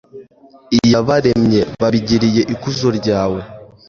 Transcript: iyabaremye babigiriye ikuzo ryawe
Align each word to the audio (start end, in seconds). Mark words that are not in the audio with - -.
iyabaremye 0.77 1.61
babigiriye 1.79 2.41
ikuzo 2.53 2.87
ryawe 2.99 3.39